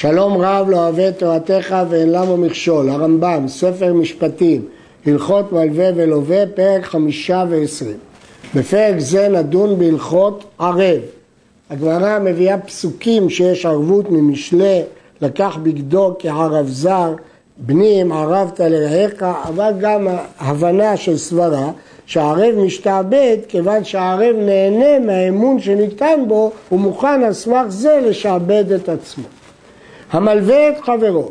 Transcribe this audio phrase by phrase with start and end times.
[0.00, 4.64] שלום רב לא אוהב תורתך ואין למה מכשול, הרמב"ם, ספר משפטים,
[5.06, 7.96] הלכות מלווה ולווה, פרק חמישה ועשרים.
[8.54, 11.00] בפרק זה נדון בהלכות ערב.
[11.70, 14.82] הגמרא מביאה פסוקים שיש ערבות ממשלי,
[15.20, 17.14] לקח בגדו כערב זר,
[17.56, 20.08] בני אם ערבת לרעך, אבל גם
[20.38, 21.70] הבנה של סברה
[22.06, 28.88] שהערב משתעבד כיוון שהערב נהנה מהאמון שניתן בו, הוא מוכן על סמך זה לשעבד את
[28.88, 29.39] עצמו.
[30.10, 31.30] המלווה את חברו,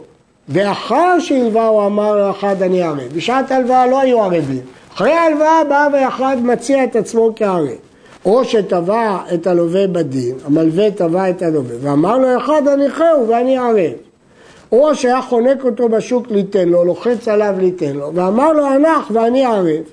[0.50, 3.10] ואחר שהלווה הוא אמר לו אחד אני ערב.
[3.16, 4.62] בשעת הלוואה לא היו ערבים.
[4.94, 7.78] אחרי ההלוואה בא ואחד מציע את עצמו כערב.
[8.26, 13.92] או שתבע את הלווה בדין, המלווה תבע את הלווה, ואמר לו אחד הניחהו ואני ערב.
[14.72, 19.46] או שהיה חונק אותו בשוק ליתן לו, לוחץ עליו ליתן לו, ואמר לו הנח ואני
[19.46, 19.84] ערב.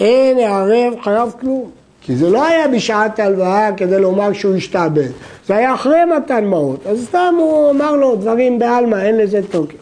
[0.00, 1.70] אין ערב חייב כלום.
[2.02, 5.08] כי זה לא היה בשעת הלוואה כדי לומר שהוא השתעבד,
[5.46, 9.76] זה היה אחרי מתן מעות, אז סתם הוא אמר לו דברים בעלמא, אין לזה תוקף.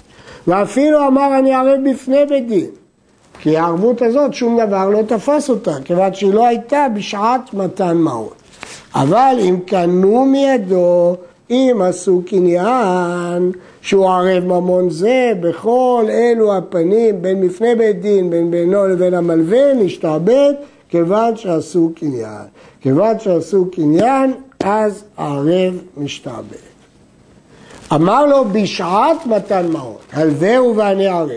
[0.46, 2.66] ואפילו אמר אני ערב בפני בית דין,
[3.40, 8.34] כי הערבות הזאת שום דבר לא תפס אותה, כיוון שהיא לא הייתה בשעת מתן מעות.
[8.94, 11.16] אבל אם קנו מידו,
[11.50, 18.50] אם עשו קניין, שהוא ערב ממון זה, בכל אלו הפנים, בין מפני בית דין, בין
[18.50, 20.52] בינו לבין המלווה, נשתעבד,
[20.96, 22.46] כיוון שעשו קניין.
[22.80, 26.66] כיוון שעשו קניין, אז הערב משתעבד.
[27.94, 31.30] אמר לו בשעת מתן מעות, הלווהו ואני ערב.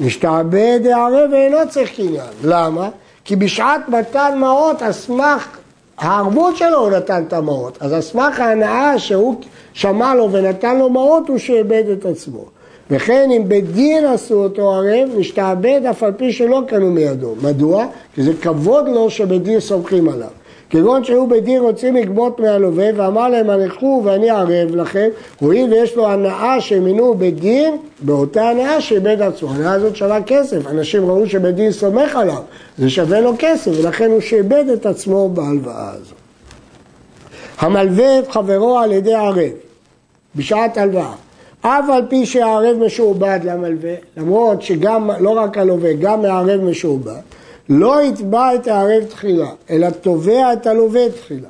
[0.00, 2.30] משתעבד הערב ואינו צריך קניין.
[2.44, 2.88] למה?
[3.24, 5.58] כי בשעת מתן מעות, על סמך
[5.98, 7.78] הערבות שלו הוא נתן את המעות.
[7.80, 9.40] אז על סמך ההנאה שהוא
[9.72, 12.44] שמע לו ונתן לו מעות, הוא שאיבד את עצמו.
[12.92, 17.34] וכן אם בדין עשו אותו ערב, משתעבד אף על פי שלא קנו מידו.
[17.42, 17.86] מדוע?
[18.14, 20.28] כי זה כבוד לו שבדין סומכים עליו.
[20.70, 25.08] כגון שהיו בדין רוצים לגבות מהלווה ואמר להם הלכו ואני ערב לכם,
[25.40, 29.50] הואיל ויש לו הנאה שמינו בדין, באותה הנאה שאיבד עצמו.
[29.50, 32.42] הנאה הזאת שווה כסף, אנשים ראו שבדין סומך עליו,
[32.78, 36.18] זה שווה לו כסף ולכן הוא שאיבד את עצמו בהלוואה הזאת.
[37.58, 39.50] המלווה את חברו על ידי ערב
[40.36, 41.12] בשעת הלוואה
[41.62, 47.20] אף על פי שהערב משועבד למלווה, למרות שגם, לא רק הלווה, גם הערב משועבד,
[47.68, 51.48] לא יתבע את הערב תחילה, אלא תובע את הלווה תחילה.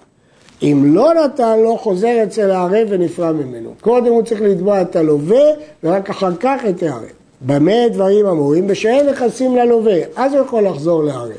[0.63, 3.71] אם לא נתן לו, חוזר אצל הערב ונפרע ממנו.
[3.81, 5.45] קודם הוא צריך לתבוע את הלווה,
[5.85, 7.03] ורק אחר כך את הערב.
[7.41, 8.67] במה דברים אמורים?
[8.67, 11.31] בשאין נכסים ללווה, אז הוא יכול לחזור לערב.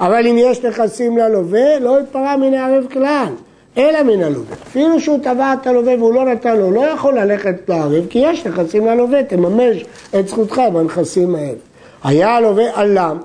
[0.00, 3.32] אבל אם יש נכסים ללווה, לא יתפרע מן הערב כלל.
[3.78, 4.56] אלא מן הלווה.
[4.62, 8.46] אפילו שהוא תבע את הלווה והוא לא נתן לו, לא יכול ללכת לערב, כי יש
[8.46, 9.84] נכסים ללווה, תממש
[10.18, 11.58] את זכותך בנכסים האלה.
[12.04, 13.18] היה הלווה עלם,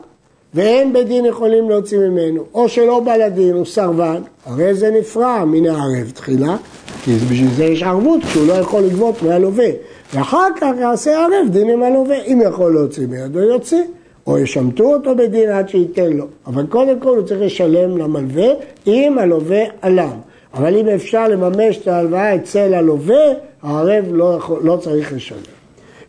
[0.53, 5.45] ואין בית דין יכולים להוציא ממנו, או שלא בא לדין, הוא סרבן, הרי זה נפרע
[5.45, 6.55] מן הערב תחילה,
[7.03, 9.69] כי בשביל זה יש ערבות, שהוא לא יכול לגבות מהלווה.
[10.13, 13.83] ואחר כך יעשה ערב דין עם הלווה, אם יכול להוציא מידו יוציא.
[14.27, 16.25] או ישמטו אותו בדין עד שייתן לו.
[16.47, 18.47] אבל קודם כל הוא צריך לשלם למלווה
[18.87, 20.17] אם הלווה עלם.
[20.57, 23.25] אבל אם אפשר לממש את ההלוואה אצל הלווה,
[23.63, 25.39] הערב לא, לא צריך לשלם.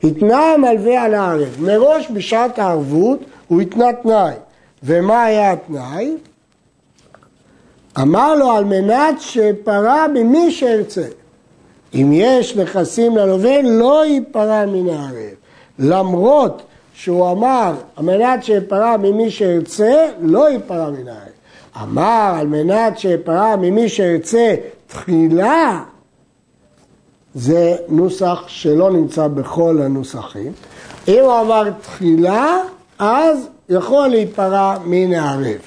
[0.04, 1.56] התנה המלווה על הערב.
[1.60, 4.32] מראש בשעת הערבות הוא התנה תנאי.
[4.82, 6.16] ומה היה התנאי?
[8.00, 11.06] אמר לו על מנת שפרע ממי שירצה.
[11.94, 15.34] אם יש נכסים ללווה, לא ייפרע מן הערב.
[15.78, 16.62] למרות
[16.94, 21.37] שהוא אמר, על מנת שפרע ממי שירצה, לא ייפרע מן הערב.
[21.82, 24.54] אמר על מנת שפרע ממי שירצה
[24.86, 25.82] תחילה,
[27.34, 30.52] זה נוסח שלא נמצא בכל הנוסחים.
[31.08, 32.56] אם הוא אמר תחילה,
[32.98, 35.58] אז יכול להיפרע מן הערב.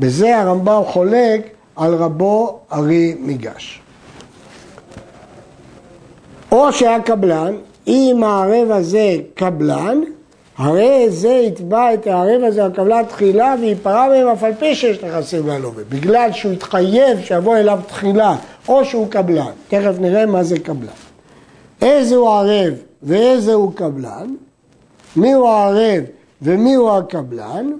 [0.00, 3.80] בזה הרמב"ם חולק על רבו ארי מיגש.
[6.52, 7.54] או שהיה קבלן,
[7.86, 10.00] אם הערב הזה קבלן,
[10.58, 15.46] הרי זה יתבע את הערב הזה הקבלן תחילה וייפרע מהם אף על פי שיש נכסים
[15.46, 18.36] ללווה, בגלל שהוא התחייב שיבוא אליו תחילה,
[18.68, 19.50] או שהוא קבלן.
[19.68, 20.88] תכף נראה מה זה קבלן.
[21.82, 24.34] איזה הוא ערב ואיזה הוא קבלן,
[25.16, 26.04] מי הוא הערב
[26.42, 27.72] ומי הוא הקבלן,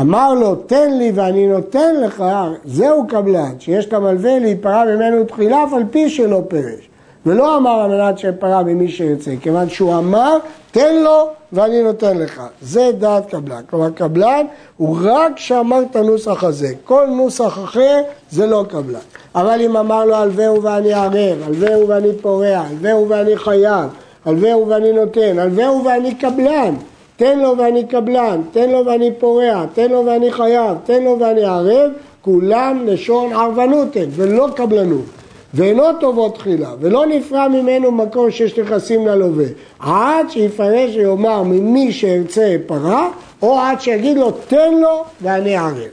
[0.00, 2.24] אמר לו תן לי ואני נותן לך,
[2.64, 6.88] זהו קבלן, שיש למלווה להיפרע ממנו תחילה אף על פי שלא פירש.
[7.26, 10.38] ולא אמר על מנת שפרע ממי שירצה, כיוון שהוא אמר
[10.70, 12.42] תן לו ואני נותן לך.
[12.62, 13.62] זה דעת קבלן.
[13.70, 16.68] כלומר, קבלן הוא רק שאמר את הנוסח הזה.
[16.84, 18.98] כל נוסח אחר זה לא קבלן.
[19.34, 23.90] אבל אם אמר לו הלווהו ואני ערב, הלווהו ואני פורע, הלווהו ואני חייב,
[24.24, 26.74] הלווהו ואני נותן, הלווהו ואני קבלן,
[27.16, 31.44] תן לו ואני קבלן, תן לו ואני פורע, תן לו ואני חייב, תן לו ואני
[31.44, 31.90] ערב,
[32.22, 35.04] כולם לשון ערבנות הם, ולא קבלנות.
[35.54, 39.44] ואינו טובו תחילה, ולא נפרע ממנו מקום שיש נכסים ללווה,
[39.78, 43.08] עד שיפרש ויאמר ממי שארצה פרה,
[43.42, 45.90] או עד שיגיד לו תן לו ואני ערב.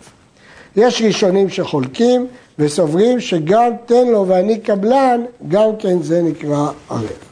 [0.76, 2.28] יש ראשונים שחולקים
[2.60, 7.32] וסוברים שגם תן לו ואני קבלן, גם כן זה נקרא ערב.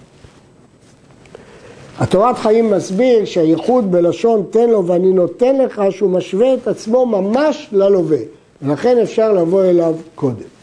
[1.99, 7.67] התורת חיים מסביר שהייחוד בלשון תן לו ואני נותן לך שהוא משווה את עצמו ממש
[7.71, 8.17] ללווה
[8.61, 10.58] ולכן אפשר לבוא אליו קודם.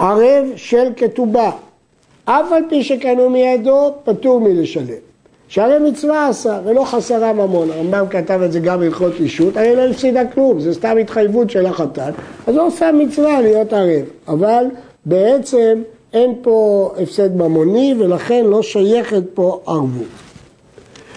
[0.00, 1.50] ערב של כתובה,
[2.24, 5.10] אף על פי שקנו מידו, פטור מלשלם.
[5.48, 9.80] שהרי מצווה עשה ולא חסרה ממון, הרמב"ם כתב את זה גם בהלכות אישות, הרי לא
[9.80, 12.10] הפסידה כלום, זה סתם התחייבות של החתן,
[12.46, 14.64] אז הוא עושה מצווה להיות ערב, אבל
[15.04, 15.82] בעצם
[16.12, 20.06] אין פה הפסד ממוני ולכן לא שייכת פה ערבות.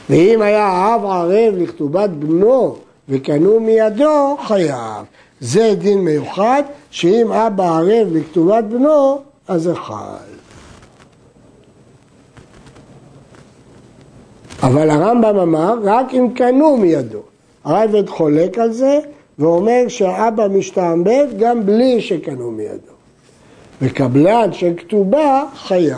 [0.10, 2.76] ואם היה האב ערב לכתובת בנו
[3.10, 5.06] וקנו מידו, חייב.
[5.44, 10.34] זה דין מיוחד, שאם אבא ערב לכתובת בנו, אז זה חל.
[14.64, 17.22] אבל הרמב"ם אמר, רק אם קנו מידו.
[17.64, 19.00] הרייבד חולק על זה,
[19.40, 22.94] ואומר שהאבא משתעבד גם בלי שקנו מידו.
[23.82, 25.98] וקבלן של כתובה חייב.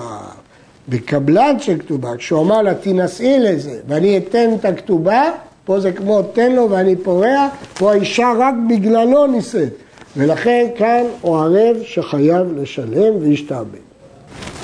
[0.89, 5.31] בקבלן של כתובה, כשהוא אמר לה תינשאי לזה ואני אתן את הכתובה,
[5.65, 9.69] פה זה כמו תן לו ואני פורע, פה האישה רק בגללו נישאת.
[10.17, 13.79] ולכן כאן הוא ערב שחייב לשלם וישתעבד.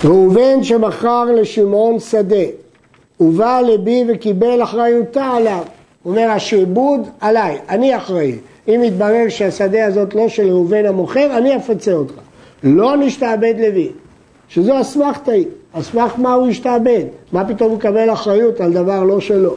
[0.06, 2.46] ראובן שמכר לשמעון שדה,
[3.20, 5.64] ובא לבי וקיבל אחריותה עליו.
[6.04, 8.36] הוא אומר, השעבוד עליי, אני אחראי.
[8.68, 12.14] אם יתברר שהשדה הזאת לא של ראובן המוכר, אני אפצה אותך.
[12.64, 13.90] לא נשתעבד לוי,
[14.48, 15.46] שזו אסמכתה היא.
[15.74, 17.04] על סמך מה הוא השתעבד?
[17.32, 19.56] מה פתאום הוא מקבל אחריות על דבר לא שלו?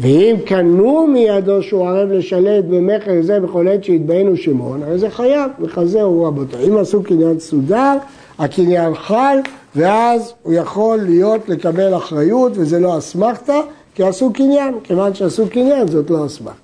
[0.00, 5.50] ואם קנו מידו שהוא ערב לשלט במכר זה בכל עת שהתביינו שמעון, הרי זה חייב,
[5.60, 6.68] וכזה הוא רבותיי.
[6.68, 7.96] אם עשו קניין סודר,
[8.38, 9.38] הקניין חל,
[9.76, 13.60] ואז הוא יכול להיות לקבל אחריות, וזה לא אסמכתה,
[13.94, 16.58] כי עשו קניין, כיוון שעשו קניין זאת לא אסמכתה.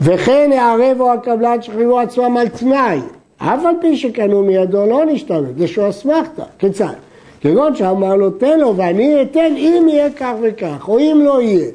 [0.00, 3.00] וכן הערב או הקבלן שחייבו עצמם על תנאי,
[3.38, 6.42] אף על פי שקנו מידו לא נשתמש, זה שהוא אסמכתה.
[6.58, 7.07] כיצד?
[7.40, 11.70] כגון שאמר לו תן לו ואני אתן אם יהיה כך וכך, או אם לא יהיה.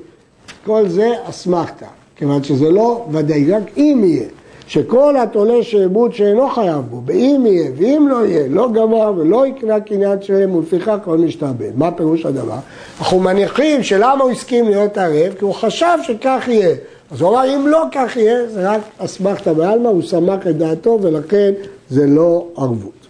[0.66, 4.26] כל זה אסמכתה, כיוון שזה לא ודאי, רק אם יהיה.
[4.68, 9.80] שכל התולה שעבוד שאינו חייב בו, באם יהיה ואם לא יהיה, לא גמר ולא יקנה
[9.80, 11.72] קניין שלם ולפיכך לא משתעבד.
[11.76, 12.58] מה פירוש הדבר?
[13.00, 15.34] אנחנו מניחים שלמה הוא הסכים להיות ערב?
[15.40, 16.76] כי הוא חשב שכך יהיה.
[17.12, 21.00] אז הוא אמר, אם לא כך יהיה, זה רק אסמכתא בעלמא, הוא סמך את דעתו
[21.02, 21.52] ולכן
[21.90, 23.03] זה לא ערבות.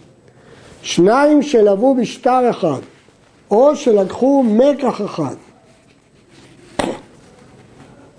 [0.84, 2.80] שניים שלוו בשטר אחד,
[3.52, 5.36] או שלקחו מקח אחד.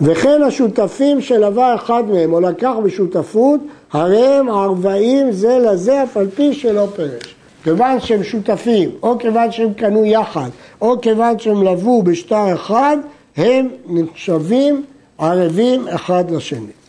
[0.01, 3.61] וכן השותפים שלווה אחד מהם, או לקח בשותפות,
[3.93, 7.35] הרי הם ערבאים זה לזה, אף על פי שלא פרש.
[7.65, 10.49] כיוון שהם שותפים, או כיוון שהם קנו יחד,
[10.81, 12.97] או כיוון שהם לבו בשטר אחד,
[13.37, 14.85] הם נחשבים
[15.19, 16.84] ערבים אחד לשני.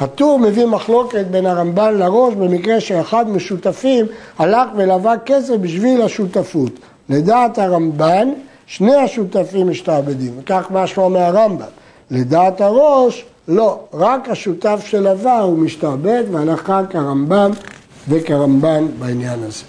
[0.00, 4.06] הטור מביא מחלוקת בין הרמב"ן לראש במקרה שאחד משותפים
[4.38, 6.72] הלך ולווה כסף בשביל השותפות.
[7.08, 8.28] לדעת הרמב"ן,
[8.66, 11.66] שני השותפים משתעבדים, וכך משמע מהרמב"ם.
[12.10, 17.50] לדעת הראש, לא, רק השותף שלווה הוא משתעבד, והלכה כרמב"ם
[18.08, 19.64] וכרמב"ן בעניין הזה.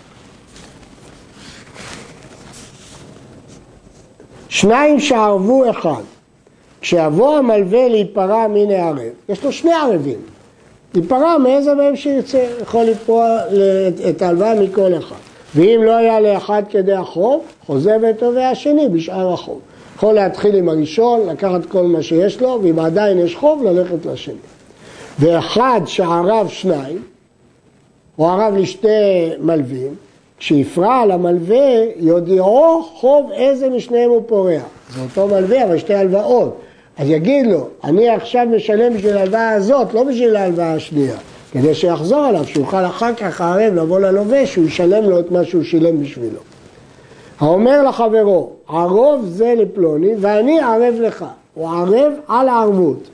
[4.50, 6.02] שניים שערבו אחד,
[6.82, 10.20] כשיבוא המלווה להיפרע מן הערב, יש לו שני ערבים,
[10.94, 13.40] להיפרע מאיזה מהם שירצה, יכול לפרוע
[14.10, 15.16] את ההלוואה מכל אחד.
[15.56, 19.60] ואם לא היה לאחד כדי החוב, חוזר ותובע השני בשאר החוב.
[19.96, 24.36] יכול להתחיל עם הראשון, לקחת כל מה שיש לו, ואם עדיין יש חוב, ללכת לשני.
[25.20, 27.02] ואחד שערב שניים,
[28.20, 29.96] או ערב לשתי מלווים,
[30.40, 34.60] כשיפרע למלווה, יודיעו חוב איזה משניהם הוא פורע.
[34.96, 36.58] זה אותו מלווה, אבל שתי הלוואות.
[37.00, 41.18] אז יגיד לו, אני עכשיו משלם בשביל ההלוואה הזאת, לא בשביל ההלוואה השנייה,
[41.52, 45.64] כדי שיחזור עליו, שיוכל אחר כך הערב לבוא ללווה, שהוא ישלם לו את מה שהוא
[45.64, 46.40] שילם בשבילו.
[47.40, 51.26] האומר לחברו, ערוב זה לפלוני ואני ערב לך.
[51.54, 53.08] הוא ערב על הערבות.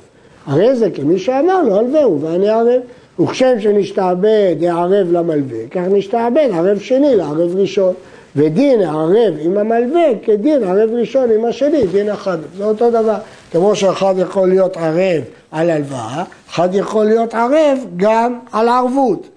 [0.45, 2.81] הרי זה כמי שאמר לו, הלווהו ואני ערב.
[3.19, 7.93] וכשם שנשתעבד הערב למלווה, כך נשתעבד ערב שני לערב ראשון.
[8.35, 12.37] ודין הערב עם המלווה כדין ערב ראשון עם השני, דין אחד.
[12.57, 13.15] זה אותו דבר.
[13.55, 19.27] כמו שאחד יכול להיות ערב על הלוואה, אחד יכול להיות ערב גם על הערבות.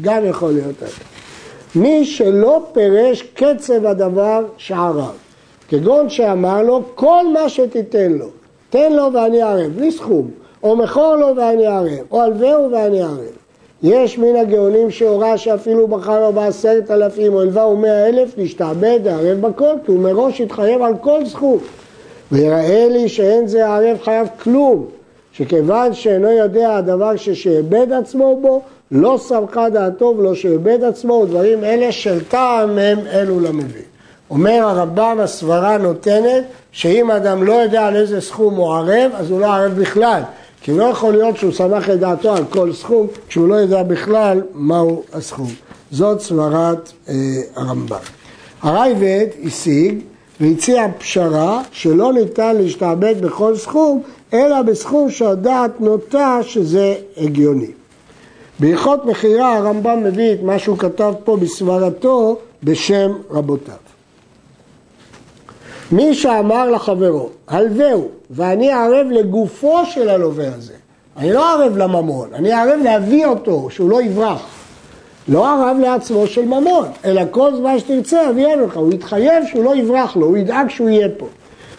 [0.00, 0.98] גם יכול להיות ערב.
[1.74, 5.12] מי שלא פירש קצב הדבר שערב,
[5.68, 8.26] כגון שאמר לו כל מה שתיתן לו,
[8.70, 10.30] תן לו ואני ערב, בלי סכום,
[10.62, 13.36] או מכור לו ואני ערב, או הלווהו ואני ערב.
[13.82, 19.40] יש מן הגאונים שהורה שאפילו בחר לו בעשרת אלפים או הלווה ומאה אלף להשתעבד, לערב
[19.40, 21.60] בכל, כי הוא מראש התחייב על כל זכות.
[22.32, 24.86] ויראה לי שאין זה הערב חייב כלום,
[25.32, 31.92] שכיוון שאינו יודע הדבר ששעבד עצמו בו, לא סמכה דעתו ולא שעבד עצמו, ודברים אלה
[31.92, 33.82] של טעם הם אלו למבין.
[34.30, 39.40] אומר הרמב"ם, הסברה נותנת שאם אדם לא יודע על איזה סכום הוא ערב, אז הוא
[39.40, 40.22] לא ערב בכלל.
[40.62, 44.42] כי לא יכול להיות שהוא סמך את דעתו על כל סכום, כשהוא לא יודע בכלל
[44.54, 45.48] מהו הסכום.
[45.90, 47.14] זאת סברת אה,
[47.56, 47.96] הרמב"ם.
[48.62, 49.98] הרייבד השיג
[50.40, 54.02] והציע פשרה שלא ניתן להשתעבד בכל סכום,
[54.34, 57.70] אלא בסכום שהדעת נוטה שזה הגיוני.
[58.60, 63.74] בהלכות מכירה הרמב"ם מביא את מה שהוא כתב פה בסברתו בשם רבותיו.
[65.92, 70.74] מי שאמר לחברו, הלווהו, ואני ערב לגופו של הלווה הזה.
[71.16, 74.59] אני לא ערב לממון, אני ערב להביא אותו, שהוא לא יברח.
[75.28, 78.76] לא ערב לעצמו של ממון, אלא כל זמן שתרצה אביאנו לך.
[78.76, 81.26] הוא יתחייב שהוא לא יברח לו, הוא ידאג שהוא יהיה פה.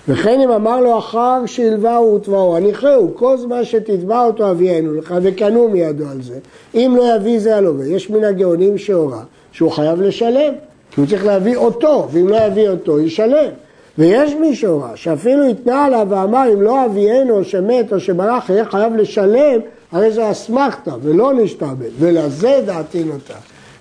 [0.08, 5.68] וכן אם אמר לו אחר שילבהו ותבעו, הניחהו, כל זמן שתתבע אותו אביאנו לך וקנו
[5.68, 6.40] מידו על זה.
[6.76, 7.86] אם לא יביא זה הלווה.
[7.86, 10.54] יש מן הגאונים שהורה שהוא חייב לשלם,
[10.92, 13.50] כי הוא צריך להביא אותו, ואם לא יביא אותו, ישלם.
[13.98, 18.96] ויש מי שהורה שאפילו התנה עליו ואמר אם לא אביאנו שמת או שברח יהיה חייב
[18.96, 19.60] לשלם,
[19.92, 23.34] הרי זה אסמכתא ולא נשתעבד, ולזה דעתי נוטה.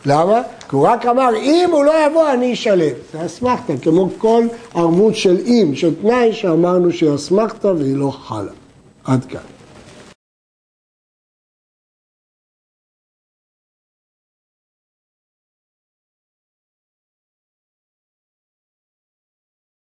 [0.07, 0.43] למה?
[0.69, 2.95] כי הוא רק אמר אם הוא לא יבוא אני אשלם.
[3.13, 8.53] זה אסמכתא, כמו כל ערבות של אם, של תנאי שאמרנו שהיא אסמכתא והיא לא חלה.
[9.05, 9.60] עד כאן.